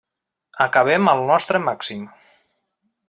[0.65, 2.09] Acabem al nostre màxim.